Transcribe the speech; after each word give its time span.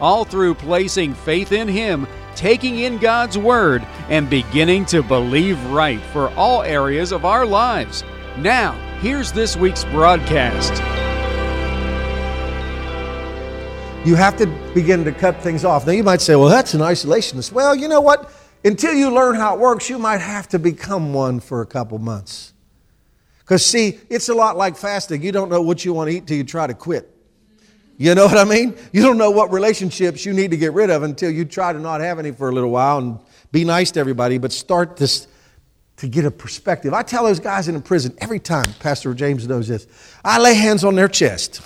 all 0.00 0.24
through 0.24 0.54
placing 0.54 1.14
faith 1.14 1.52
in 1.52 1.68
Him, 1.68 2.06
taking 2.34 2.78
in 2.80 2.98
God's 2.98 3.38
Word, 3.38 3.86
and 4.08 4.28
beginning 4.28 4.84
to 4.86 5.02
believe 5.02 5.62
right 5.66 6.00
for 6.12 6.28
all 6.30 6.62
areas 6.62 7.12
of 7.12 7.24
our 7.24 7.46
lives. 7.46 8.04
Now, 8.38 8.72
here's 9.00 9.32
this 9.32 9.56
week's 9.56 9.84
broadcast. 9.84 10.72
You 14.04 14.16
have 14.16 14.36
to 14.36 14.46
begin 14.74 15.04
to 15.04 15.12
cut 15.12 15.40
things 15.40 15.64
off. 15.64 15.86
Now, 15.86 15.92
you 15.92 16.02
might 16.02 16.20
say, 16.20 16.36
well, 16.36 16.48
that's 16.48 16.74
an 16.74 16.80
isolationist. 16.80 17.52
Well, 17.52 17.74
you 17.74 17.88
know 17.88 18.02
what? 18.02 18.30
Until 18.64 18.92
you 18.92 19.10
learn 19.10 19.36
how 19.36 19.54
it 19.54 19.60
works, 19.60 19.88
you 19.88 19.98
might 19.98 20.20
have 20.20 20.48
to 20.48 20.58
become 20.58 21.14
one 21.14 21.40
for 21.40 21.62
a 21.62 21.66
couple 21.66 21.98
months. 21.98 22.52
Because, 23.38 23.64
see, 23.64 23.98
it's 24.10 24.28
a 24.28 24.34
lot 24.34 24.56
like 24.56 24.76
fasting. 24.76 25.22
You 25.22 25.32
don't 25.32 25.50
know 25.50 25.62
what 25.62 25.84
you 25.84 25.92
want 25.92 26.10
to 26.10 26.16
eat 26.16 26.26
till 26.26 26.36
you 26.36 26.44
try 26.44 26.66
to 26.66 26.74
quit. 26.74 27.13
You 27.96 28.14
know 28.14 28.26
what 28.26 28.36
I 28.36 28.44
mean? 28.44 28.76
You 28.92 29.02
don't 29.02 29.18
know 29.18 29.30
what 29.30 29.52
relationships 29.52 30.26
you 30.26 30.32
need 30.32 30.50
to 30.50 30.56
get 30.56 30.72
rid 30.72 30.90
of 30.90 31.02
until 31.02 31.30
you 31.30 31.44
try 31.44 31.72
to 31.72 31.78
not 31.78 32.00
have 32.00 32.18
any 32.18 32.32
for 32.32 32.48
a 32.48 32.52
little 32.52 32.70
while 32.70 32.98
and 32.98 33.18
be 33.52 33.64
nice 33.64 33.92
to 33.92 34.00
everybody, 34.00 34.38
but 34.38 34.52
start 34.52 34.96
this 34.96 35.28
to 35.98 36.08
get 36.08 36.24
a 36.24 36.30
perspective. 36.30 36.92
I 36.92 37.02
tell 37.02 37.24
those 37.24 37.38
guys 37.38 37.68
in 37.68 37.80
prison 37.82 38.16
every 38.18 38.40
time, 38.40 38.64
Pastor 38.80 39.14
James 39.14 39.46
knows 39.46 39.68
this, 39.68 39.86
I 40.24 40.40
lay 40.40 40.54
hands 40.54 40.82
on 40.82 40.96
their 40.96 41.06
chest 41.06 41.60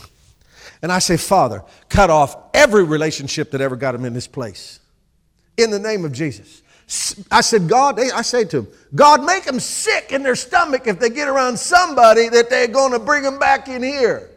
and 0.82 0.92
I 0.92 0.98
say, 0.98 1.16
Father, 1.16 1.64
cut 1.88 2.10
off 2.10 2.36
every 2.52 2.84
relationship 2.84 3.52
that 3.52 3.62
ever 3.62 3.74
got 3.74 3.92
them 3.92 4.04
in 4.04 4.12
this 4.12 4.26
place. 4.26 4.80
In 5.56 5.70
the 5.70 5.78
name 5.78 6.04
of 6.04 6.12
Jesus. 6.12 6.62
I 7.30 7.40
said, 7.40 7.68
God, 7.68 7.98
I 8.00 8.22
say 8.22 8.44
to 8.44 8.62
them, 8.62 8.72
God, 8.94 9.24
make 9.24 9.44
them 9.44 9.60
sick 9.60 10.12
in 10.12 10.22
their 10.22 10.36
stomach 10.36 10.86
if 10.86 10.98
they 10.98 11.10
get 11.10 11.28
around 11.28 11.58
somebody 11.58 12.28
that 12.28 12.48
they're 12.48 12.68
going 12.68 12.92
to 12.92 12.98
bring 12.98 13.22
them 13.22 13.38
back 13.38 13.68
in 13.68 13.82
here 13.82 14.30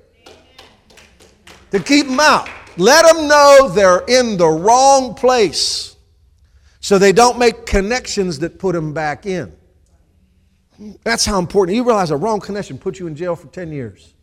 to 1.72 1.80
keep 1.80 2.08
them 2.08 2.20
out. 2.20 2.50
Let 2.78 3.06
them 3.06 3.28
know 3.28 3.70
they're 3.74 4.04
in 4.08 4.38
the 4.38 4.48
wrong 4.48 5.14
place 5.14 5.96
so 6.80 6.98
they 6.98 7.12
don't 7.12 7.38
make 7.38 7.66
connections 7.66 8.40
that 8.40 8.60
put 8.60 8.74
them 8.74 8.94
back 8.94 9.26
in. 9.26 9.54
That's 11.04 11.26
how 11.26 11.38
important. 11.38 11.76
You 11.76 11.84
realize 11.84 12.12
a 12.12 12.18
wrong 12.18 12.40
connection 12.40 12.78
puts 12.78 13.00
you 13.00 13.08
in 13.08 13.16
jail 13.16 13.36
for 13.36 13.48
10 13.48 13.72
years. 13.72 14.14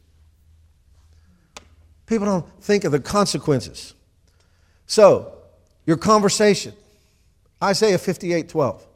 People 2.07 2.27
don't 2.27 2.63
think 2.63 2.85
of 2.85 2.93
the 2.93 3.01
consequences. 3.01 3.95
So, 4.87 5.33
your 5.87 5.99
conversation, 5.99 6.73
Isaiah 7.63 7.99
58 7.99 8.49
12. 8.49 8.87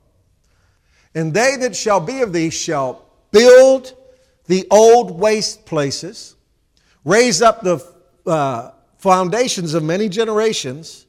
And 1.14 1.34
they 1.34 1.56
that 1.56 1.76
shall 1.76 2.00
be 2.00 2.22
of 2.22 2.32
thee 2.32 2.48
shall 2.48 3.04
build 3.30 3.94
the 4.46 4.66
old 4.70 5.10
waste 5.10 5.66
places, 5.66 6.34
raise 7.04 7.42
up 7.42 7.60
the 7.60 7.78
uh, 8.26 8.70
foundations 8.98 9.74
of 9.74 9.82
many 9.82 10.08
generations, 10.08 11.06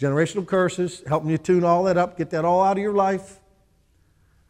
generational 0.00 0.46
curses, 0.46 1.02
helping 1.06 1.30
you 1.30 1.38
tune 1.38 1.64
all 1.64 1.84
that 1.84 1.96
up, 1.96 2.18
get 2.18 2.30
that 2.30 2.44
all 2.44 2.62
out 2.62 2.76
of 2.76 2.82
your 2.82 2.92
life. 2.92 3.38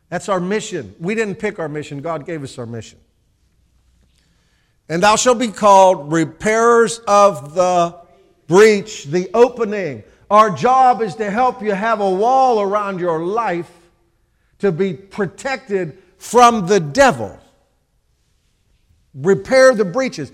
That's 0.08 0.28
our 0.28 0.40
mission. 0.40 0.94
We 0.98 1.14
didn't 1.14 1.36
pick 1.36 1.58
our 1.58 1.68
mission, 1.68 2.00
God 2.00 2.26
gave 2.26 2.42
us 2.42 2.58
our 2.58 2.66
mission. 2.66 2.98
And 4.88 5.02
thou 5.02 5.16
shalt 5.16 5.38
be 5.38 5.48
called 5.48 6.12
repairers 6.12 6.98
of 7.06 7.54
the 7.54 7.98
breach, 8.46 9.04
the 9.04 9.30
opening. 9.32 10.02
Our 10.30 10.50
job 10.50 11.02
is 11.02 11.14
to 11.16 11.30
help 11.30 11.62
you 11.62 11.72
have 11.72 12.00
a 12.00 12.10
wall 12.10 12.60
around 12.60 13.00
your 13.00 13.24
life 13.24 13.70
to 14.58 14.72
be 14.72 14.94
protected 14.94 15.98
from 16.18 16.66
the 16.66 16.80
devil. 16.80 17.38
Repair 19.14 19.74
the 19.74 19.84
breaches. 19.84 20.32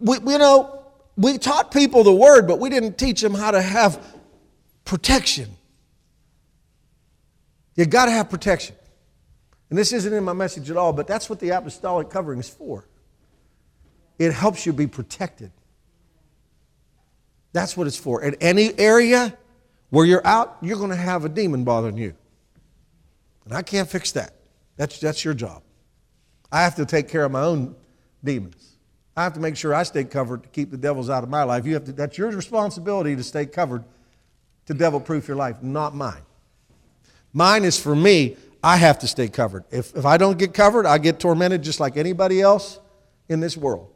We, 0.00 0.18
you 0.26 0.38
know, 0.38 0.75
we 1.16 1.38
taught 1.38 1.72
people 1.72 2.04
the 2.04 2.12
word, 2.12 2.46
but 2.46 2.58
we 2.58 2.68
didn't 2.68 2.98
teach 2.98 3.20
them 3.20 3.34
how 3.34 3.50
to 3.50 3.62
have 3.62 4.04
protection. 4.84 5.56
You 7.74 7.86
got 7.86 8.06
to 8.06 8.10
have 8.10 8.30
protection. 8.30 8.76
And 9.70 9.78
this 9.78 9.92
isn't 9.92 10.12
in 10.12 10.24
my 10.24 10.32
message 10.32 10.70
at 10.70 10.76
all, 10.76 10.92
but 10.92 11.06
that's 11.06 11.28
what 11.28 11.40
the 11.40 11.50
apostolic 11.50 12.10
covering 12.10 12.38
is 12.38 12.48
for. 12.48 12.86
It 14.18 14.32
helps 14.32 14.64
you 14.64 14.72
be 14.72 14.86
protected. 14.86 15.50
That's 17.52 17.76
what 17.76 17.86
it's 17.86 17.96
for. 17.96 18.22
In 18.22 18.34
any 18.40 18.78
area 18.78 19.36
where 19.90 20.06
you're 20.06 20.26
out, 20.26 20.58
you're 20.60 20.78
going 20.78 20.90
to 20.90 20.96
have 20.96 21.24
a 21.24 21.28
demon 21.28 21.64
bothering 21.64 21.96
you. 21.96 22.14
And 23.44 23.54
I 23.54 23.62
can't 23.62 23.88
fix 23.88 24.12
that. 24.12 24.34
That's, 24.76 24.98
that's 25.00 25.24
your 25.24 25.34
job. 25.34 25.62
I 26.52 26.62
have 26.62 26.76
to 26.76 26.86
take 26.86 27.08
care 27.08 27.24
of 27.24 27.32
my 27.32 27.42
own 27.42 27.74
demons. 28.22 28.75
I 29.16 29.24
have 29.24 29.32
to 29.34 29.40
make 29.40 29.56
sure 29.56 29.74
I 29.74 29.82
stay 29.84 30.04
covered 30.04 30.42
to 30.42 30.48
keep 30.50 30.70
the 30.70 30.76
devils 30.76 31.08
out 31.08 31.22
of 31.22 31.30
my 31.30 31.42
life. 31.42 31.64
You 31.64 31.74
have 31.74 31.84
to, 31.84 31.92
that's 31.92 32.18
your 32.18 32.30
responsibility 32.30 33.16
to 33.16 33.22
stay 33.22 33.46
covered 33.46 33.82
to 34.66 34.74
devil 34.74 35.00
proof 35.00 35.26
your 35.26 35.36
life, 35.36 35.62
not 35.62 35.94
mine. 35.94 36.22
Mine 37.32 37.64
is 37.64 37.80
for 37.80 37.96
me, 37.96 38.36
I 38.62 38.76
have 38.76 38.98
to 39.00 39.08
stay 39.08 39.28
covered. 39.28 39.64
If, 39.70 39.96
if 39.96 40.04
I 40.04 40.16
don't 40.16 40.38
get 40.38 40.52
covered, 40.52 40.86
I 40.86 40.98
get 40.98 41.18
tormented 41.18 41.62
just 41.62 41.80
like 41.80 41.96
anybody 41.96 42.40
else 42.40 42.80
in 43.28 43.40
this 43.40 43.56
world. 43.56 43.90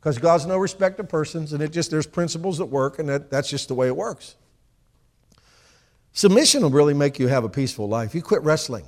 Because 0.00 0.18
God's 0.18 0.44
no 0.44 0.58
respect 0.58 1.00
of 1.00 1.08
persons, 1.08 1.52
and 1.52 1.62
it 1.62 1.72
just 1.72 1.90
there's 1.90 2.06
principles 2.06 2.58
that 2.58 2.66
work, 2.66 2.98
and 2.98 3.08
that, 3.08 3.30
that's 3.30 3.48
just 3.48 3.68
the 3.68 3.74
way 3.74 3.86
it 3.86 3.96
works. 3.96 4.36
Submission 6.12 6.62
will 6.62 6.70
really 6.70 6.94
make 6.94 7.18
you 7.18 7.28
have 7.28 7.44
a 7.44 7.48
peaceful 7.48 7.88
life. 7.88 8.14
You 8.14 8.22
quit 8.22 8.42
wrestling. 8.42 8.84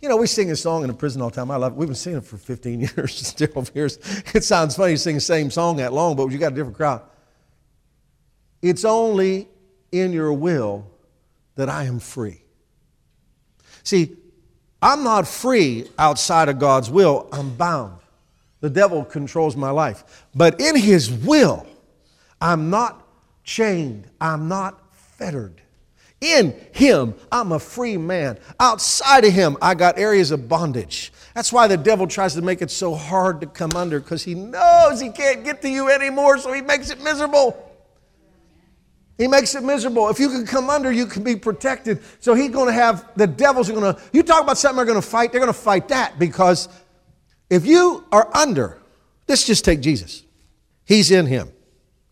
You 0.00 0.08
know, 0.08 0.16
we 0.16 0.26
sing 0.26 0.50
a 0.50 0.56
song 0.56 0.82
in 0.82 0.88
the 0.88 0.94
prison 0.94 1.20
all 1.20 1.28
the 1.28 1.36
time. 1.36 1.50
I 1.50 1.56
love 1.56 1.72
it. 1.72 1.76
We've 1.76 1.88
been 1.88 1.94
singing 1.94 2.18
it 2.18 2.24
for 2.24 2.38
15 2.38 2.80
years, 2.96 3.34
12 3.34 3.70
years. 3.74 3.98
It 4.34 4.44
sounds 4.44 4.76
funny 4.76 4.94
to 4.94 4.98
sing 4.98 5.16
the 5.16 5.20
same 5.20 5.50
song 5.50 5.76
that 5.76 5.92
long, 5.92 6.16
but 6.16 6.28
you 6.28 6.38
got 6.38 6.52
a 6.52 6.54
different 6.54 6.76
crowd. 6.76 7.02
It's 8.62 8.84
only 8.84 9.48
in 9.92 10.12
your 10.12 10.32
will 10.32 10.86
that 11.56 11.68
I 11.68 11.84
am 11.84 11.98
free. 11.98 12.42
See, 13.82 14.16
I'm 14.82 15.04
not 15.04 15.26
free 15.26 15.88
outside 15.98 16.48
of 16.48 16.58
God's 16.58 16.90
will, 16.90 17.28
I'm 17.32 17.54
bound. 17.54 17.98
The 18.60 18.70
devil 18.70 19.04
controls 19.04 19.56
my 19.56 19.70
life. 19.70 20.26
But 20.34 20.60
in 20.60 20.76
his 20.76 21.10
will, 21.10 21.66
I'm 22.40 22.70
not 22.70 23.06
chained, 23.44 24.06
I'm 24.20 24.48
not 24.48 24.94
fettered. 24.94 25.60
In 26.20 26.54
Him, 26.72 27.14
I'm 27.32 27.52
a 27.52 27.58
free 27.58 27.96
man. 27.96 28.38
Outside 28.58 29.24
of 29.24 29.32
Him, 29.32 29.56
I 29.62 29.74
got 29.74 29.98
areas 29.98 30.30
of 30.30 30.48
bondage. 30.48 31.12
That's 31.34 31.52
why 31.52 31.66
the 31.66 31.76
devil 31.76 32.06
tries 32.06 32.34
to 32.34 32.42
make 32.42 32.60
it 32.60 32.70
so 32.70 32.94
hard 32.94 33.40
to 33.40 33.46
come 33.46 33.70
under 33.74 34.00
because 34.00 34.22
he 34.22 34.34
knows 34.34 35.00
he 35.00 35.10
can't 35.10 35.44
get 35.44 35.62
to 35.62 35.68
you 35.68 35.88
anymore, 35.88 36.38
so 36.38 36.52
he 36.52 36.60
makes 36.60 36.90
it 36.90 37.02
miserable. 37.02 37.66
He 39.16 39.28
makes 39.28 39.54
it 39.54 39.62
miserable. 39.62 40.08
If 40.08 40.18
you 40.18 40.28
can 40.28 40.46
come 40.46 40.70
under, 40.70 40.90
you 40.90 41.06
can 41.06 41.22
be 41.22 41.36
protected. 41.36 42.02
So 42.20 42.34
he's 42.34 42.50
going 42.50 42.66
to 42.66 42.72
have, 42.72 43.10
the 43.16 43.26
devils 43.26 43.70
are 43.70 43.74
going 43.74 43.94
to, 43.94 44.00
you 44.12 44.22
talk 44.22 44.42
about 44.42 44.58
something 44.58 44.76
they're 44.76 44.86
going 44.86 45.00
to 45.00 45.06
fight, 45.06 45.30
they're 45.30 45.40
going 45.40 45.52
to 45.52 45.58
fight 45.58 45.88
that 45.88 46.18
because 46.18 46.68
if 47.50 47.66
you 47.66 48.04
are 48.10 48.34
under, 48.34 48.78
let's 49.28 49.46
just 49.46 49.64
take 49.64 49.80
Jesus. 49.80 50.24
He's 50.84 51.10
in 51.10 51.26
Him, 51.26 51.52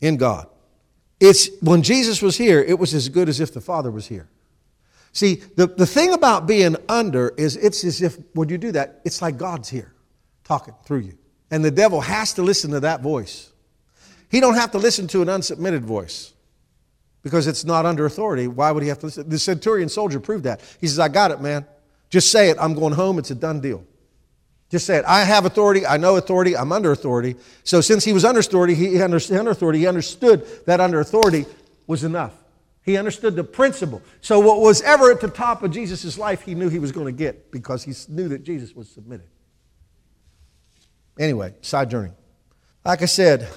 in 0.00 0.16
God. 0.18 0.48
It's 1.20 1.50
when 1.60 1.82
Jesus 1.82 2.22
was 2.22 2.36
here, 2.36 2.62
it 2.62 2.78
was 2.78 2.94
as 2.94 3.08
good 3.08 3.28
as 3.28 3.40
if 3.40 3.52
the 3.52 3.60
Father 3.60 3.90
was 3.90 4.06
here. 4.06 4.28
See, 5.12 5.36
the, 5.56 5.66
the 5.66 5.86
thing 5.86 6.12
about 6.12 6.46
being 6.46 6.76
under 6.88 7.30
is 7.36 7.56
it's 7.56 7.84
as 7.84 8.02
if 8.02 8.18
when 8.34 8.48
you 8.48 8.58
do 8.58 8.72
that, 8.72 9.00
it's 9.04 9.20
like 9.20 9.36
God's 9.36 9.68
here 9.68 9.92
talking 10.44 10.74
through 10.84 11.00
you. 11.00 11.18
And 11.50 11.64
the 11.64 11.70
devil 11.70 12.00
has 12.00 12.34
to 12.34 12.42
listen 12.42 12.70
to 12.72 12.80
that 12.80 13.00
voice. 13.00 13.50
He 14.30 14.40
don't 14.40 14.54
have 14.54 14.72
to 14.72 14.78
listen 14.78 15.08
to 15.08 15.22
an 15.22 15.28
unsubmitted 15.28 15.80
voice 15.80 16.34
because 17.22 17.46
it's 17.46 17.64
not 17.64 17.86
under 17.86 18.06
authority. 18.06 18.46
Why 18.46 18.70
would 18.70 18.82
he 18.82 18.88
have 18.90 18.98
to 19.00 19.06
listen? 19.06 19.28
The 19.28 19.38
centurion 19.38 19.88
soldier 19.88 20.20
proved 20.20 20.44
that. 20.44 20.60
He 20.80 20.86
says, 20.86 20.98
I 20.98 21.08
got 21.08 21.30
it, 21.30 21.40
man. 21.40 21.66
Just 22.10 22.30
say 22.30 22.50
it. 22.50 22.56
I'm 22.60 22.74
going 22.74 22.92
home. 22.92 23.18
It's 23.18 23.30
a 23.30 23.34
done 23.34 23.60
deal. 23.60 23.84
Just 24.70 24.86
say 24.86 24.98
it. 24.98 25.04
I 25.06 25.24
have 25.24 25.46
authority. 25.46 25.86
I 25.86 25.96
know 25.96 26.16
authority. 26.16 26.56
I'm 26.56 26.72
under 26.72 26.92
authority. 26.92 27.36
So 27.64 27.80
since 27.80 28.04
he 28.04 28.12
was 28.12 28.24
under 28.24 28.40
authority, 28.40 28.74
he 28.74 29.02
understood 29.02 29.38
under 29.38 29.50
authority. 29.50 29.80
He 29.80 29.86
understood 29.86 30.46
that 30.66 30.80
under 30.80 31.00
authority 31.00 31.46
was 31.86 32.04
enough. 32.04 32.34
He 32.82 32.96
understood 32.96 33.36
the 33.36 33.44
principle. 33.44 34.02
So 34.20 34.40
what 34.40 34.60
was 34.60 34.82
ever 34.82 35.10
at 35.10 35.20
the 35.20 35.28
top 35.28 35.62
of 35.62 35.70
Jesus' 35.70 36.18
life, 36.18 36.42
he 36.42 36.54
knew 36.54 36.68
he 36.68 36.78
was 36.78 36.92
going 36.92 37.06
to 37.06 37.12
get 37.12 37.50
because 37.50 37.84
he 37.84 37.92
knew 38.12 38.28
that 38.28 38.44
Jesus 38.44 38.74
was 38.74 38.88
submitted. 38.88 39.26
Anyway, 41.18 41.54
side 41.60 41.90
journey. 41.90 42.12
Like 42.84 43.02
I 43.02 43.06
said, 43.06 43.48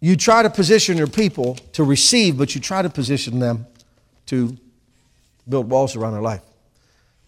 You 0.00 0.14
try 0.14 0.42
to 0.42 0.50
position 0.50 0.96
your 0.96 1.06
people 1.06 1.54
to 1.72 1.82
receive, 1.82 2.36
but 2.36 2.54
you 2.54 2.60
try 2.60 2.82
to 2.82 2.90
position 2.90 3.38
them 3.38 3.66
to 4.26 4.56
build 5.48 5.70
walls 5.70 5.96
around 5.96 6.12
their 6.12 6.22
life. 6.22 6.42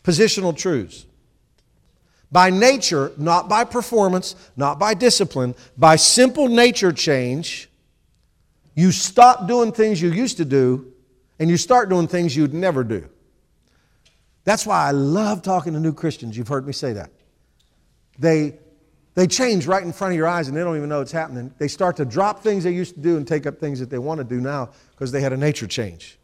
Positional 0.04 0.56
truths. 0.56 1.06
By 2.30 2.50
nature, 2.50 3.12
not 3.16 3.48
by 3.48 3.64
performance, 3.64 4.36
not 4.56 4.78
by 4.78 4.94
discipline, 4.94 5.54
by 5.76 5.96
simple 5.96 6.48
nature 6.48 6.92
change, 6.92 7.68
you 8.74 8.92
stop 8.92 9.48
doing 9.48 9.72
things 9.72 10.00
you 10.00 10.12
used 10.12 10.36
to 10.36 10.44
do 10.44 10.92
and 11.38 11.48
you 11.48 11.56
start 11.56 11.88
doing 11.88 12.06
things 12.06 12.36
you'd 12.36 12.54
never 12.54 12.84
do. 12.84 13.08
That's 14.44 14.66
why 14.66 14.86
I 14.86 14.90
love 14.92 15.42
talking 15.42 15.72
to 15.72 15.80
new 15.80 15.92
Christians. 15.92 16.36
You've 16.36 16.48
heard 16.48 16.66
me 16.66 16.72
say 16.72 16.92
that. 16.94 17.10
They, 18.18 18.58
they 19.14 19.26
change 19.26 19.66
right 19.66 19.82
in 19.82 19.92
front 19.92 20.12
of 20.12 20.16
your 20.16 20.26
eyes 20.26 20.48
and 20.48 20.56
they 20.56 20.62
don't 20.62 20.76
even 20.76 20.88
know 20.88 21.00
it's 21.00 21.12
happening. 21.12 21.52
They 21.58 21.68
start 21.68 21.96
to 21.96 22.04
drop 22.04 22.42
things 22.42 22.64
they 22.64 22.72
used 22.72 22.94
to 22.94 23.00
do 23.00 23.16
and 23.16 23.26
take 23.26 23.46
up 23.46 23.58
things 23.58 23.80
that 23.80 23.90
they 23.90 23.98
want 23.98 24.18
to 24.18 24.24
do 24.24 24.40
now 24.40 24.70
because 24.92 25.12
they 25.12 25.20
had 25.20 25.32
a 25.32 25.36
nature 25.36 25.66
change. 25.66 26.18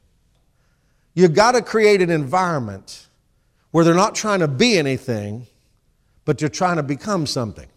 You've 1.14 1.34
got 1.34 1.52
to 1.52 1.62
create 1.62 2.02
an 2.02 2.10
environment 2.10 3.06
where 3.70 3.84
they're 3.84 3.94
not 3.94 4.14
trying 4.14 4.40
to 4.40 4.48
be 4.48 4.78
anything, 4.78 5.46
but 6.24 6.38
they're 6.38 6.48
trying 6.48 6.76
to 6.76 6.82
become 6.82 7.26
something 7.26 7.68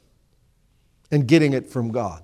and 1.12 1.28
getting 1.28 1.54
it 1.54 1.68
from 1.68 1.92
God. 1.92 2.24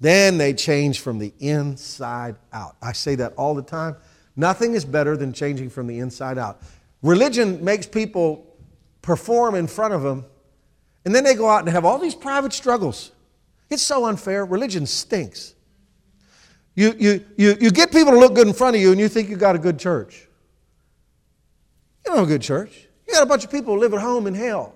Then 0.00 0.36
they 0.36 0.52
change 0.52 1.00
from 1.00 1.18
the 1.18 1.32
inside 1.38 2.36
out. 2.52 2.76
I 2.82 2.92
say 2.92 3.14
that 3.16 3.34
all 3.36 3.54
the 3.54 3.62
time. 3.62 3.96
Nothing 4.34 4.74
is 4.74 4.84
better 4.84 5.16
than 5.16 5.32
changing 5.32 5.70
from 5.70 5.86
the 5.86 5.98
inside 5.98 6.38
out. 6.38 6.60
Religion 7.02 7.64
makes 7.64 7.86
people 7.86 8.56
perform 9.00 9.54
in 9.54 9.66
front 9.66 9.94
of 9.94 10.02
them, 10.02 10.24
and 11.04 11.14
then 11.14 11.24
they 11.24 11.34
go 11.34 11.48
out 11.48 11.60
and 11.60 11.68
have 11.68 11.84
all 11.84 11.98
these 11.98 12.14
private 12.14 12.52
struggles. 12.52 13.12
It's 13.70 13.82
so 13.82 14.06
unfair. 14.06 14.44
Religion 14.44 14.86
stinks. 14.86 15.54
You, 16.74 16.94
you, 16.98 17.24
you, 17.36 17.56
you 17.60 17.70
get 17.70 17.92
people 17.92 18.12
to 18.12 18.18
look 18.18 18.34
good 18.34 18.46
in 18.46 18.54
front 18.54 18.76
of 18.76 18.82
you, 18.82 18.90
and 18.92 19.00
you 19.00 19.08
think 19.08 19.28
you 19.28 19.36
got 19.36 19.54
a 19.54 19.58
good 19.58 19.78
church. 19.78 20.26
You 22.04 22.10
don't 22.10 22.16
have 22.16 22.26
a 22.26 22.28
good 22.28 22.42
church. 22.42 22.88
You 23.12 23.18
got 23.18 23.24
a 23.24 23.28
bunch 23.28 23.44
of 23.44 23.50
people 23.50 23.74
who 23.74 23.80
live 23.80 23.92
at 23.92 24.00
home 24.00 24.26
in 24.26 24.32
hell. 24.32 24.74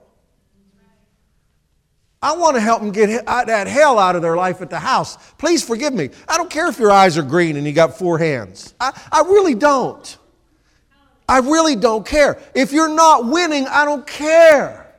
I 2.20 2.36
want 2.36 2.56
to 2.56 2.60
help 2.60 2.82
them 2.82 2.92
get 2.92 3.24
that 3.24 3.66
hell 3.66 3.98
out 3.98 4.14
of 4.14 4.20
their 4.20 4.36
life 4.36 4.60
at 4.60 4.68
the 4.68 4.78
house. 4.78 5.16
Please 5.38 5.64
forgive 5.64 5.94
me. 5.94 6.10
I 6.28 6.36
don't 6.36 6.50
care 6.50 6.68
if 6.68 6.78
your 6.78 6.90
eyes 6.90 7.16
are 7.16 7.22
green 7.22 7.56
and 7.56 7.66
you 7.66 7.72
got 7.72 7.96
four 7.96 8.18
hands. 8.18 8.74
I, 8.78 8.92
I 9.10 9.20
really 9.22 9.54
don't. 9.54 10.18
I 11.26 11.38
really 11.38 11.76
don't 11.76 12.04
care. 12.04 12.38
If 12.54 12.72
you're 12.72 12.94
not 12.94 13.26
winning, 13.26 13.66
I 13.68 13.86
don't 13.86 14.06
care. 14.06 14.94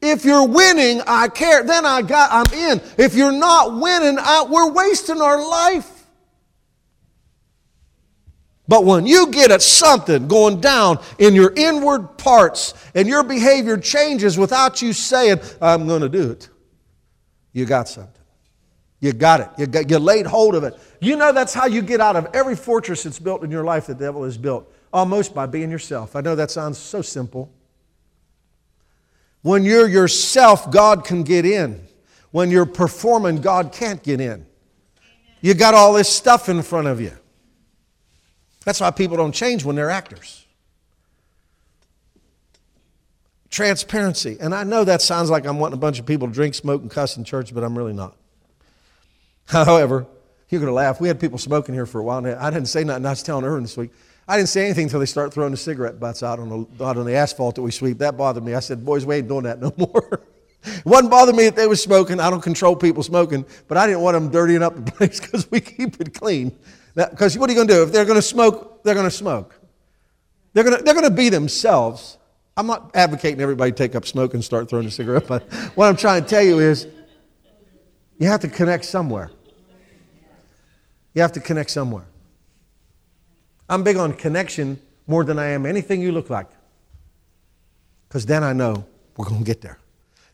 If 0.00 0.24
you're 0.24 0.46
winning, 0.46 1.00
I 1.08 1.26
care. 1.26 1.64
Then 1.64 1.84
I 1.84 2.02
got 2.02 2.30
I'm 2.30 2.54
in. 2.56 2.80
If 2.98 3.16
you're 3.16 3.32
not 3.32 3.80
winning, 3.80 4.16
I, 4.20 4.44
we're 4.48 4.70
wasting 4.70 5.20
our 5.20 5.44
life. 5.44 5.95
But 8.68 8.84
when 8.84 9.06
you 9.06 9.30
get 9.30 9.50
at 9.50 9.62
something 9.62 10.26
going 10.26 10.60
down 10.60 10.98
in 11.18 11.34
your 11.34 11.52
inward 11.56 12.18
parts 12.18 12.74
and 12.94 13.06
your 13.06 13.22
behavior 13.22 13.78
changes 13.78 14.36
without 14.36 14.82
you 14.82 14.92
saying, 14.92 15.40
I'm 15.60 15.86
going 15.86 16.02
to 16.02 16.08
do 16.08 16.32
it, 16.32 16.48
you 17.52 17.64
got 17.64 17.88
something. 17.88 18.12
You 18.98 19.12
got 19.12 19.40
it. 19.40 19.48
You, 19.58 19.66
got, 19.66 19.90
you 19.90 19.98
laid 19.98 20.26
hold 20.26 20.54
of 20.54 20.64
it. 20.64 20.74
You 21.00 21.16
know 21.16 21.32
that's 21.32 21.52
how 21.52 21.66
you 21.66 21.82
get 21.82 22.00
out 22.00 22.16
of 22.16 22.28
every 22.34 22.56
fortress 22.56 23.02
that's 23.02 23.18
built 23.18 23.44
in 23.44 23.50
your 23.50 23.64
life 23.64 23.86
the 23.86 23.94
devil 23.94 24.24
has 24.24 24.38
built, 24.38 24.72
almost 24.92 25.34
by 25.34 25.46
being 25.46 25.70
yourself. 25.70 26.16
I 26.16 26.22
know 26.22 26.34
that 26.34 26.50
sounds 26.50 26.78
so 26.78 27.02
simple. 27.02 27.52
When 29.42 29.64
you're 29.64 29.86
yourself, 29.86 30.70
God 30.72 31.04
can 31.04 31.22
get 31.22 31.44
in. 31.44 31.86
When 32.32 32.50
you're 32.50 32.66
performing, 32.66 33.40
God 33.40 33.70
can't 33.70 34.02
get 34.02 34.20
in. 34.20 34.46
You 35.40 35.54
got 35.54 35.74
all 35.74 35.92
this 35.92 36.08
stuff 36.08 36.48
in 36.48 36.62
front 36.62 36.88
of 36.88 37.00
you. 37.00 37.12
That's 38.66 38.80
why 38.80 38.90
people 38.90 39.16
don't 39.16 39.32
change 39.32 39.64
when 39.64 39.76
they're 39.76 39.90
actors. 39.90 40.44
Transparency. 43.48 44.36
And 44.40 44.52
I 44.52 44.64
know 44.64 44.82
that 44.82 45.00
sounds 45.00 45.30
like 45.30 45.46
I'm 45.46 45.60
wanting 45.60 45.74
a 45.74 45.80
bunch 45.80 46.00
of 46.00 46.04
people 46.04 46.26
to 46.26 46.34
drink, 46.34 46.56
smoke, 46.56 46.82
and 46.82 46.90
cuss 46.90 47.16
in 47.16 47.22
church, 47.22 47.54
but 47.54 47.62
I'm 47.62 47.78
really 47.78 47.92
not. 47.92 48.16
However, 49.46 50.08
you're 50.48 50.60
going 50.60 50.68
to 50.68 50.74
laugh. 50.74 51.00
We 51.00 51.06
had 51.06 51.20
people 51.20 51.38
smoking 51.38 51.76
here 51.76 51.86
for 51.86 52.00
a 52.00 52.02
while. 52.02 52.18
And 52.18 52.34
I 52.34 52.50
didn't 52.50 52.66
say 52.66 52.82
nothing. 52.82 53.06
I 53.06 53.10
was 53.10 53.22
telling 53.22 53.44
Irvin 53.44 53.62
this 53.62 53.76
week. 53.76 53.92
I 54.26 54.36
didn't 54.36 54.48
say 54.48 54.64
anything 54.64 54.86
until 54.86 54.98
they 54.98 55.06
start 55.06 55.32
throwing 55.32 55.52
the 55.52 55.56
cigarette 55.56 56.00
butts 56.00 56.24
out 56.24 56.40
on 56.40 56.48
the, 56.48 56.84
out 56.84 56.96
on 56.96 57.06
the 57.06 57.14
asphalt 57.14 57.54
that 57.54 57.62
we 57.62 57.70
sweep. 57.70 57.98
That 57.98 58.16
bothered 58.16 58.42
me. 58.42 58.54
I 58.54 58.60
said, 58.60 58.84
boys, 58.84 59.06
we 59.06 59.14
ain't 59.14 59.28
doing 59.28 59.44
that 59.44 59.60
no 59.60 59.72
more. 59.78 60.22
it 60.64 60.84
wasn't 60.84 61.12
bothering 61.12 61.36
me 61.36 61.44
that 61.44 61.54
they 61.54 61.68
were 61.68 61.76
smoking. 61.76 62.18
I 62.18 62.30
don't 62.30 62.42
control 62.42 62.74
people 62.74 63.04
smoking, 63.04 63.46
but 63.68 63.78
I 63.78 63.86
didn't 63.86 64.00
want 64.00 64.16
them 64.16 64.28
dirtying 64.28 64.64
up 64.64 64.74
the 64.74 64.90
place 64.90 65.20
because 65.20 65.48
we 65.52 65.60
keep 65.60 66.00
it 66.00 66.14
clean. 66.14 66.58
Because 66.96 67.38
what 67.38 67.50
are 67.50 67.52
you 67.52 67.56
going 67.56 67.68
to 67.68 67.74
do? 67.74 67.82
If 67.82 67.92
they're 67.92 68.06
going 68.06 68.16
to 68.16 68.22
smoke, 68.22 68.82
they're 68.82 68.94
going 68.94 69.06
to 69.06 69.10
smoke. 69.10 69.54
They're 70.54 70.64
going 70.64 70.78
to, 70.78 70.82
they're 70.82 70.94
going 70.94 71.04
to 71.04 71.14
be 71.14 71.28
themselves. 71.28 72.16
I'm 72.56 72.66
not 72.66 72.90
advocating 72.94 73.42
everybody 73.42 73.70
take 73.70 73.94
up 73.94 74.06
smoke 74.06 74.32
and 74.32 74.42
start 74.42 74.70
throwing 74.70 74.86
a 74.86 74.90
cigarette, 74.90 75.26
but 75.26 75.42
what 75.74 75.88
I'm 75.88 75.96
trying 75.96 76.22
to 76.22 76.28
tell 76.28 76.42
you 76.42 76.58
is 76.58 76.86
you 78.18 78.28
have 78.28 78.40
to 78.40 78.48
connect 78.48 78.86
somewhere. 78.86 79.30
You 81.12 81.20
have 81.20 81.32
to 81.32 81.40
connect 81.40 81.70
somewhere. 81.70 82.06
I'm 83.68 83.82
big 83.82 83.98
on 83.98 84.14
connection 84.14 84.80
more 85.06 85.22
than 85.22 85.38
I 85.38 85.48
am 85.48 85.66
anything 85.66 86.00
you 86.00 86.12
look 86.12 86.30
like. 86.30 86.48
Because 88.08 88.24
then 88.24 88.42
I 88.42 88.54
know 88.54 88.86
we're 89.18 89.26
going 89.26 89.40
to 89.40 89.44
get 89.44 89.60
there. 89.60 89.78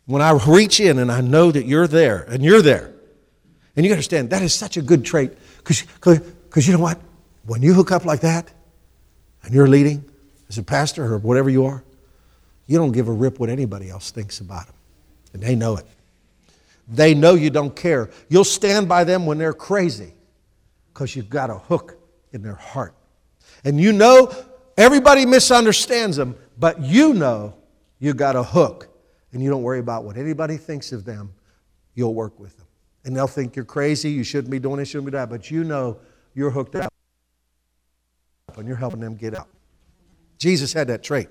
When 0.07 0.23
I 0.23 0.39
reach 0.47 0.79
in 0.79 1.01
and 1.01 1.11
I 1.11 1.21
know 1.21 1.51
that 1.51 1.67
you're 1.67 1.89
there 1.89 2.23
and 2.23 2.45
you're 2.45 2.63
there, 2.63 2.93
and 3.75 3.85
you 3.85 3.91
understand 3.91 4.31
that 4.31 4.43
is 4.43 4.55
such 4.55 4.77
a 4.77 4.83
good 4.83 5.05
trait 5.05 5.33
because 5.59 6.21
because 6.53 6.67
you 6.67 6.75
know 6.75 6.81
what? 6.81 7.01
When 7.47 7.63
you 7.63 7.73
hook 7.73 7.91
up 7.93 8.05
like 8.05 8.21
that 8.21 8.53
and 9.43 9.55
you're 9.55 9.67
leading 9.67 10.05
as 10.51 10.59
a 10.59 10.63
pastor 10.63 11.15
or 11.15 11.17
whatever 11.17 11.49
you 11.49 11.65
are, 11.65 11.83
you 12.67 12.77
don't 12.77 12.93
give 12.93 13.09
a 13.09 13.13
rip 13.13 13.41
what 13.41 13.49
anybody 13.49 13.89
else 13.89 14.11
thinks 14.11 14.41
about 14.41 14.67
them. 14.67 14.75
And 15.33 15.43
they 15.43 15.55
know 15.55 15.79
it. 15.79 15.87
They 16.87 17.15
know 17.15 17.37
you 17.37 17.49
don't 17.49 17.75
care. 17.75 18.11
You'll 18.29 18.45
stand 18.45 18.87
by 18.87 19.05
them 19.05 19.25
when 19.25 19.39
they're 19.39 19.55
crazy 19.55 20.13
because 20.93 21.17
you've 21.17 21.31
got 21.31 21.49
a 21.49 21.55
hook 21.55 21.97
in 22.35 22.43
their 22.43 22.57
heart. 22.57 22.95
And 23.65 23.81
you 23.81 23.91
know 23.91 24.31
everybody 24.77 25.25
misunderstands 25.25 26.19
them, 26.19 26.37
but 26.59 26.83
you 26.83 27.15
know 27.15 27.55
you 27.99 28.13
got 28.13 28.37
a 28.37 28.43
hook 28.43 28.89
and 29.33 29.43
you 29.43 29.49
don't 29.49 29.63
worry 29.63 29.79
about 29.79 30.05
what 30.05 30.19
anybody 30.19 30.59
thinks 30.59 30.93
of 30.93 31.07
them. 31.07 31.33
You'll 31.95 32.13
work 32.13 32.39
with 32.39 32.55
them. 32.59 32.67
And 33.07 33.17
they'll 33.17 33.27
think 33.27 33.57
you're 33.57 33.65
crazy, 33.65 34.11
you 34.11 34.23
shouldn't 34.23 34.51
be 34.51 34.59
doing 34.59 34.77
this, 34.77 34.89
shouldn't 34.89 35.07
be 35.07 35.13
that, 35.13 35.31
but 35.31 35.51
you 35.51 35.65
know 35.65 35.97
you're 36.35 36.51
hooked 36.51 36.75
up 36.75 36.93
and 38.57 38.67
you're 38.67 38.77
helping 38.77 39.01
them 39.01 39.17
get 39.17 39.37
out. 39.37 39.49
Jesus 40.39 40.73
had 40.73 40.89
that 40.89 41.03
trait. 41.03 41.29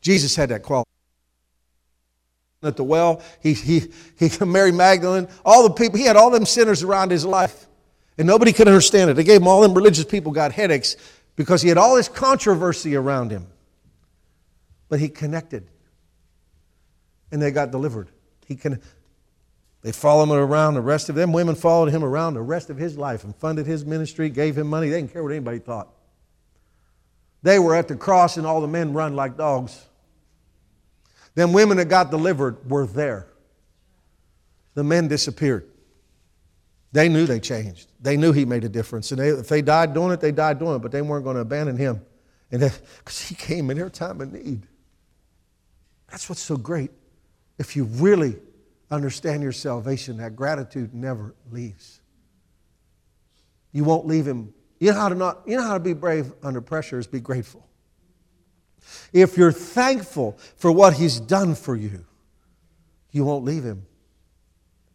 Jesus 0.00 0.34
had 0.36 0.48
that 0.50 0.62
quality. 0.62 0.88
At 2.62 2.76
the 2.76 2.84
well, 2.84 3.22
he, 3.40 3.54
he, 3.54 3.82
he, 4.18 4.30
Mary 4.44 4.72
Magdalene, 4.72 5.28
all 5.44 5.62
the 5.62 5.74
people, 5.74 5.98
he 5.98 6.04
had 6.04 6.16
all 6.16 6.30
them 6.30 6.44
sinners 6.44 6.82
around 6.82 7.10
his 7.10 7.24
life. 7.24 7.66
And 8.16 8.26
nobody 8.26 8.52
could 8.52 8.66
understand 8.66 9.10
it. 9.10 9.14
They 9.14 9.22
gave 9.22 9.40
him 9.40 9.46
all 9.46 9.60
them 9.60 9.74
religious 9.74 10.04
people 10.04 10.32
got 10.32 10.50
headaches 10.50 10.96
because 11.36 11.62
he 11.62 11.68
had 11.68 11.78
all 11.78 11.94
this 11.94 12.08
controversy 12.08 12.96
around 12.96 13.30
him. 13.30 13.46
But 14.88 14.98
he 14.98 15.08
connected. 15.08 15.68
And 17.30 17.40
they 17.40 17.52
got 17.52 17.70
delivered. 17.70 18.08
He 18.46 18.56
can, 18.56 18.80
they 19.82 19.92
followed 19.92 20.24
him 20.24 20.32
around. 20.32 20.74
The 20.74 20.80
rest 20.80 21.08
of 21.08 21.14
them 21.14 21.32
women 21.32 21.54
followed 21.54 21.90
him 21.90 22.02
around 22.02 22.34
the 22.34 22.42
rest 22.42 22.70
of 22.70 22.76
his 22.76 22.98
life 22.98 23.24
and 23.24 23.34
funded 23.36 23.66
his 23.66 23.84
ministry, 23.84 24.28
gave 24.28 24.58
him 24.58 24.66
money. 24.66 24.88
They 24.88 25.00
didn't 25.00 25.12
care 25.12 25.22
what 25.22 25.32
anybody 25.32 25.60
thought. 25.60 25.88
They 27.42 27.58
were 27.58 27.74
at 27.74 27.86
the 27.86 27.96
cross 27.96 28.36
and 28.36 28.46
all 28.46 28.60
the 28.60 28.68
men 28.68 28.92
run 28.92 29.14
like 29.14 29.36
dogs. 29.36 29.86
Them 31.34 31.52
women 31.52 31.76
that 31.76 31.88
got 31.88 32.10
delivered 32.10 32.68
were 32.68 32.86
there. 32.86 33.28
The 34.74 34.82
men 34.82 35.06
disappeared. 35.06 35.68
They 36.92 37.08
knew 37.08 37.26
they 37.26 37.38
changed. 37.38 37.90
They 38.00 38.16
knew 38.16 38.32
he 38.32 38.44
made 38.44 38.64
a 38.64 38.68
difference. 38.68 39.12
And 39.12 39.20
they, 39.20 39.28
if 39.28 39.48
they 39.48 39.62
died 39.62 39.94
doing 39.94 40.10
it, 40.10 40.20
they 40.20 40.32
died 40.32 40.58
doing 40.58 40.76
it, 40.76 40.78
but 40.80 40.90
they 40.90 41.02
weren't 41.02 41.24
going 41.24 41.36
to 41.36 41.42
abandon 41.42 41.76
him. 41.76 42.00
And 42.50 42.60
because 42.60 43.20
he 43.28 43.34
came 43.34 43.70
in 43.70 43.76
their 43.76 43.90
time 43.90 44.20
of 44.20 44.32
need. 44.32 44.66
That's 46.10 46.28
what's 46.28 46.40
so 46.40 46.56
great. 46.56 46.90
If 47.58 47.76
you 47.76 47.84
really 47.84 48.36
understand 48.90 49.42
your 49.42 49.52
salvation, 49.52 50.16
that 50.18 50.36
gratitude 50.36 50.94
never 50.94 51.34
leaves. 51.50 52.00
You 53.72 53.84
won't 53.84 54.06
leave 54.06 54.26
him. 54.26 54.54
You 54.80 54.92
know 54.92 54.98
how 54.98 55.08
to 55.08 55.14
not, 55.14 55.42
you 55.46 55.56
know 55.56 55.62
how 55.62 55.74
to 55.74 55.80
be 55.80 55.92
brave 55.92 56.32
under 56.42 56.60
pressure 56.60 56.98
is 56.98 57.06
be 57.06 57.20
grateful. 57.20 57.66
If 59.12 59.36
you're 59.36 59.52
thankful 59.52 60.38
for 60.56 60.72
what 60.72 60.94
he's 60.94 61.20
done 61.20 61.54
for 61.54 61.76
you, 61.76 62.04
you 63.10 63.24
won't 63.24 63.44
leave 63.44 63.64
him 63.64 63.86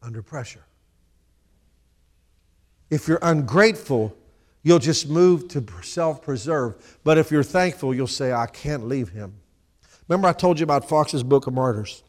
under 0.02 0.22
pressure. 0.22 0.64
If 2.90 3.08
you're 3.08 3.20
ungrateful, 3.22 4.16
you'll 4.62 4.80
just 4.80 5.10
move 5.10 5.48
to 5.50 5.64
self 5.82 6.22
preserve. 6.22 7.00
But 7.04 7.18
if 7.18 7.32
you're 7.32 7.44
thankful, 7.44 7.94
you'll 7.94 8.08
say, 8.08 8.32
I 8.32 8.46
can't 8.48 8.88
leave 8.88 9.10
him. 9.10 9.34
Remember, 10.08 10.28
I 10.28 10.34
told 10.34 10.60
you 10.60 10.64
about 10.64 10.88
Fox's 10.88 11.24
Book 11.24 11.48
of 11.48 11.54
Martyrs. 11.54 12.04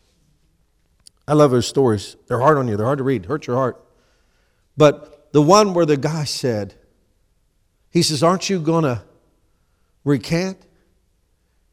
I 1.26 1.32
love 1.32 1.50
those 1.50 1.66
stories. 1.66 2.16
They're 2.26 2.40
hard 2.40 2.58
on 2.58 2.68
you, 2.68 2.76
they're 2.76 2.86
hard 2.86 2.98
to 2.98 3.04
read, 3.04 3.26
hurt 3.26 3.46
your 3.46 3.56
heart. 3.56 3.82
But 4.76 5.32
the 5.32 5.42
one 5.42 5.74
where 5.74 5.86
the 5.86 5.96
guy 5.96 6.24
said, 6.24 6.74
he 7.90 8.02
says, 8.02 8.22
Aren't 8.22 8.50
you 8.50 8.60
going 8.60 8.84
to 8.84 9.02
recant? 10.04 10.58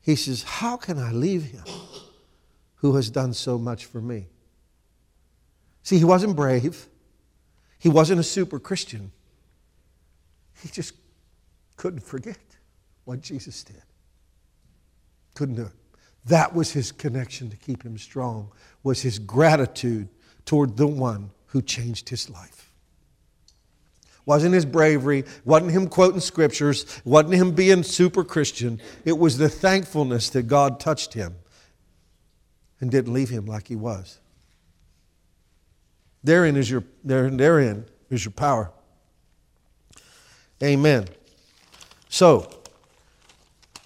He 0.01 0.15
says, 0.15 0.43
How 0.43 0.77
can 0.77 0.97
I 0.97 1.11
leave 1.11 1.45
him 1.45 1.63
who 2.75 2.95
has 2.95 3.09
done 3.09 3.33
so 3.33 3.57
much 3.57 3.85
for 3.85 4.01
me? 4.01 4.27
See, 5.83 5.97
he 5.97 6.05
wasn't 6.05 6.35
brave. 6.35 6.87
He 7.79 7.89
wasn't 7.89 8.19
a 8.19 8.23
super 8.23 8.59
Christian. 8.59 9.11
He 10.61 10.69
just 10.69 10.93
couldn't 11.75 12.03
forget 12.03 12.37
what 13.05 13.21
Jesus 13.21 13.63
did. 13.63 13.81
Couldn't 15.33 15.55
do 15.55 15.63
it. 15.63 15.80
That 16.25 16.53
was 16.53 16.71
his 16.71 16.91
connection 16.91 17.49
to 17.49 17.57
keep 17.57 17.83
him 17.83 17.97
strong, 17.97 18.51
was 18.83 19.01
his 19.01 19.19
gratitude 19.19 20.07
toward 20.45 20.77
the 20.77 20.87
one 20.87 21.31
who 21.47 21.61
changed 21.61 22.09
his 22.09 22.29
life. 22.29 22.71
Wasn't 24.25 24.53
his 24.53 24.65
bravery, 24.65 25.25
wasn't 25.45 25.71
him 25.71 25.87
quoting 25.87 26.19
scriptures, 26.19 27.01
wasn't 27.03 27.33
him 27.33 27.51
being 27.51 27.83
super 27.83 28.23
Christian. 28.23 28.79
It 29.03 29.17
was 29.17 29.37
the 29.37 29.49
thankfulness 29.49 30.29
that 30.29 30.43
God 30.43 30.79
touched 30.79 31.13
him 31.13 31.35
and 32.79 32.91
didn't 32.91 33.13
leave 33.13 33.29
him 33.29 33.45
like 33.45 33.67
he 33.67 33.75
was. 33.75 34.19
Therein 36.23 36.55
is 36.55 36.69
your, 36.69 36.83
therein 37.03 37.85
is 38.09 38.23
your 38.23 38.31
power. 38.31 38.71
Amen. 40.61 41.07
So, 42.09 42.51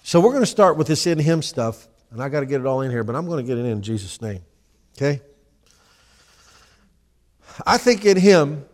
so 0.02 0.20
we're 0.20 0.32
going 0.32 0.42
to 0.42 0.46
start 0.46 0.76
with 0.76 0.88
this 0.88 1.06
in 1.06 1.18
Him 1.18 1.40
stuff, 1.40 1.88
and 2.16 2.22
I 2.22 2.30
got 2.30 2.40
to 2.40 2.46
get 2.46 2.62
it 2.62 2.66
all 2.66 2.80
in 2.80 2.90
here, 2.90 3.04
but 3.04 3.14
I'm 3.14 3.26
going 3.26 3.44
to 3.44 3.46
get 3.46 3.58
it 3.58 3.66
in, 3.66 3.72
in 3.72 3.82
Jesus' 3.82 4.22
name. 4.22 4.40
Okay? 4.96 5.20
I 7.66 7.76
think 7.76 8.06
in 8.06 8.16
Him, 8.16 8.64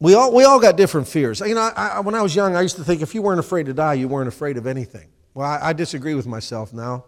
we 0.00 0.14
all, 0.14 0.34
we 0.34 0.42
all 0.42 0.58
got 0.58 0.76
different 0.76 1.06
fears. 1.06 1.38
You 1.38 1.54
know, 1.54 1.70
I, 1.76 1.86
I, 1.86 2.00
when 2.00 2.16
I 2.16 2.22
was 2.22 2.34
young, 2.34 2.56
I 2.56 2.62
used 2.62 2.74
to 2.76 2.84
think 2.84 3.00
if 3.00 3.14
you 3.14 3.22
weren't 3.22 3.38
afraid 3.38 3.66
to 3.66 3.72
die, 3.72 3.94
you 3.94 4.08
weren't 4.08 4.26
afraid 4.26 4.56
of 4.56 4.66
anything. 4.66 5.08
Well, 5.34 5.46
I, 5.46 5.68
I 5.68 5.72
disagree 5.72 6.14
with 6.14 6.26
myself 6.26 6.72
now. 6.72 7.04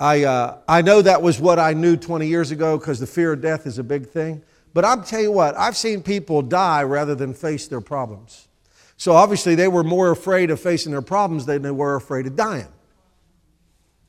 I, 0.00 0.24
uh, 0.24 0.58
I 0.66 0.80
know 0.80 1.02
that 1.02 1.20
was 1.20 1.38
what 1.38 1.58
I 1.58 1.74
knew 1.74 1.94
20 1.98 2.26
years 2.26 2.50
ago 2.50 2.78
because 2.78 2.98
the 2.98 3.06
fear 3.06 3.34
of 3.34 3.42
death 3.42 3.66
is 3.66 3.78
a 3.78 3.84
big 3.84 4.08
thing. 4.08 4.42
But 4.72 4.86
I'll 4.86 5.02
tell 5.02 5.20
you 5.20 5.32
what, 5.32 5.54
I've 5.54 5.76
seen 5.76 6.02
people 6.02 6.40
die 6.40 6.82
rather 6.84 7.14
than 7.14 7.34
face 7.34 7.68
their 7.68 7.82
problems. 7.82 8.48
So 8.96 9.12
obviously, 9.12 9.54
they 9.54 9.68
were 9.68 9.84
more 9.84 10.12
afraid 10.12 10.50
of 10.50 10.58
facing 10.60 10.92
their 10.92 11.02
problems 11.02 11.44
than 11.44 11.60
they 11.60 11.70
were 11.70 11.96
afraid 11.96 12.26
of 12.26 12.36
dying. 12.36 12.68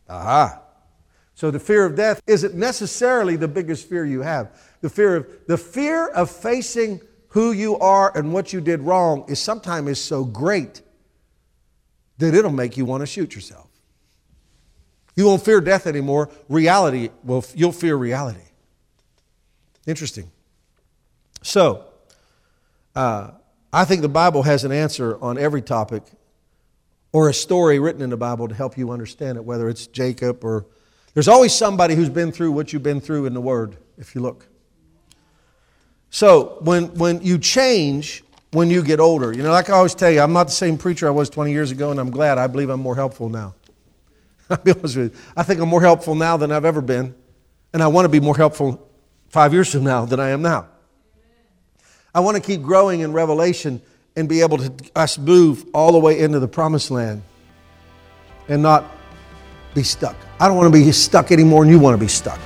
Aha. 0.10 0.62
So 1.36 1.52
the 1.52 1.60
fear 1.60 1.86
of 1.86 1.96
death 1.96 2.22
isn't 2.26 2.56
necessarily 2.56 3.36
the 3.36 3.48
biggest 3.48 3.88
fear 3.88 4.06
you 4.06 4.22
have. 4.22 4.60
The 4.82 4.90
fear 4.90 5.16
of 5.16 5.28
the 5.48 5.58
fear 5.58 6.08
of 6.08 6.32
facing 6.32 7.02
who 7.30 7.52
you 7.52 7.78
are 7.78 8.16
and 8.18 8.34
what 8.34 8.54
you 8.54 8.62
did 8.62 8.82
wrong 8.82 9.26
is 9.28 9.40
sometimes 9.40 9.90
is 9.90 10.02
so 10.02 10.24
great 10.24 10.82
that 12.18 12.34
it'll 12.34 12.52
make 12.52 12.78
you 12.78 12.86
want 12.86 13.02
to 13.02 13.06
shoot 13.06 13.36
yourself. 13.36 13.68
You 15.16 15.26
won't 15.26 15.44
fear 15.44 15.62
death 15.62 15.88
anymore. 15.88 16.30
Reality, 16.48 17.10
well, 17.24 17.44
you'll 17.56 17.72
fear 17.72 17.96
reality. 17.96 18.40
Interesting. 19.86 20.32
So, 21.42 21.86
uh, 22.96 23.32
I 23.72 23.86
think 23.86 24.02
the 24.02 24.10
Bible 24.10 24.44
has 24.44 24.64
an 24.64 24.72
answer 24.72 25.22
on 25.22 25.38
every 25.38 25.62
topic 25.62 26.04
or 27.18 27.30
a 27.30 27.34
story 27.34 27.80
written 27.80 28.04
in 28.04 28.12
the 28.12 28.16
Bible 28.18 28.48
to 28.48 28.54
help 28.54 28.78
you 28.78 28.92
understand 28.92 29.40
it, 29.40 29.44
whether 29.44 29.68
it's 29.70 29.88
Jacob 29.88 30.44
or 30.44 30.68
there's 31.16 31.28
always 31.28 31.52
somebody 31.52 31.96
who's 31.96 32.10
been 32.10 32.32
through 32.32 32.52
what 32.52 32.72
you've 32.72 32.84
been 32.84 33.02
through 33.02 33.26
in 33.26 33.34
the 33.34 33.42
Word, 33.42 33.76
if 33.98 34.14
you 34.14 34.22
look. 34.22 34.46
So, 36.12 36.60
when, 36.62 36.94
when 36.94 37.24
you 37.24 37.40
change, 37.40 38.24
when 38.52 38.70
you 38.70 38.84
get 38.84 39.00
older, 39.00 39.34
you 39.34 39.42
know, 39.42 39.50
like 39.50 39.68
I 39.68 39.74
always 39.74 39.96
tell 39.96 40.12
you, 40.12 40.22
I'm 40.22 40.32
not 40.32 40.44
the 40.44 40.54
same 40.54 40.78
preacher 40.78 41.08
I 41.08 41.10
was 41.10 41.28
20 41.32 41.52
years 41.52 41.72
ago, 41.72 41.90
and 41.90 42.00
I'm 42.00 42.12
glad. 42.12 42.38
I 42.38 42.46
believe 42.46 42.70
I'm 42.70 42.82
more 42.82 42.96
helpful 42.96 43.30
now. 43.30 43.56
I'll 44.52 44.58
be 44.58 44.74
honest 44.74 44.96
with 44.96 45.16
you. 45.16 45.20
I 45.36 45.42
think 45.42 45.60
I'm 45.60 45.70
more 45.70 45.82
helpful 45.82 46.14
now 46.14 46.38
than 46.38 46.52
I've 46.52 46.66
ever 46.66 46.82
been, 46.82 47.16
and 47.74 47.82
I 47.82 47.88
want 47.88 48.06
to 48.06 48.10
be 48.10 48.20
more 48.20 48.38
helpful 48.38 48.88
five 49.30 49.54
years 49.54 49.72
from 49.72 49.86
now 49.86 50.06
than 50.06 50.20
I 50.20 50.30
am 50.30 50.44
now. 50.44 50.68
I 52.14 52.20
want 52.20 52.38
to 52.38 52.44
keep 52.44 52.62
growing 52.62 53.00
in 53.00 53.12
revelation 53.12 53.82
and 54.18 54.28
be 54.28 54.42
able 54.42 54.58
to 54.58 54.74
us 54.96 55.18
move 55.18 55.64
all 55.74 55.94
the 55.94 56.00
way 56.00 56.20
into 56.20 56.40
the 56.40 56.48
promised 56.48 56.92
land 56.92 57.22
and 58.50 58.62
not 58.62 58.84
be 59.74 59.84
stuck. 59.84 60.16
I 60.40 60.48
don't 60.48 60.58
want 60.58 60.74
to 60.74 60.78
be 60.78 60.92
stuck 60.92 61.32
anymore, 61.32 61.62
and 61.62 61.72
you 61.72 61.80
want 61.80 61.94
to 61.94 62.04
be 62.04 62.10
stuck. 62.10 62.40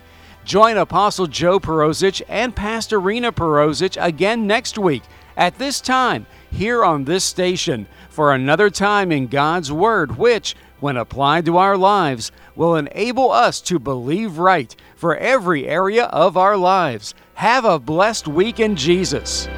Join 0.46 0.76
Apostle 0.76 1.26
Joe 1.26 1.58
Perozich 1.58 2.22
and 2.28 2.54
Pastor 2.54 3.00
Rena 3.00 3.32
Perozich 3.32 4.00
again 4.00 4.46
next 4.46 4.78
week 4.78 5.02
at 5.36 5.58
this 5.58 5.80
time 5.80 6.24
here 6.52 6.84
on 6.84 7.04
this 7.04 7.24
station 7.24 7.88
for 8.10 8.32
another 8.32 8.70
time 8.70 9.10
in 9.10 9.26
God's 9.26 9.72
Word, 9.72 10.16
which 10.16 10.54
when 10.78 10.96
applied 10.96 11.46
to 11.46 11.56
our 11.56 11.76
lives, 11.76 12.30
will 12.54 12.76
enable 12.76 13.32
us 13.32 13.60
to 13.62 13.80
believe 13.80 14.38
right 14.38 14.76
for 14.94 15.16
every 15.16 15.66
area 15.66 16.04
of 16.04 16.36
our 16.36 16.56
lives. 16.56 17.12
Have 17.34 17.64
a 17.64 17.80
blessed 17.80 18.28
week 18.28 18.60
in 18.60 18.76
Jesus. 18.76 19.48